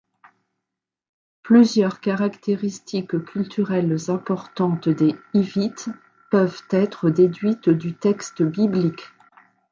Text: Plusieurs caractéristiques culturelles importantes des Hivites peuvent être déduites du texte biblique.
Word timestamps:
Plusieurs 1.43 1.99
caractéristiques 1.99 3.23
culturelles 3.23 3.97
importantes 4.09 4.89
des 4.89 5.15
Hivites 5.35 5.89
peuvent 6.31 6.63
être 6.71 7.11
déduites 7.11 7.69
du 7.69 7.93
texte 7.93 8.41
biblique. 8.41 9.03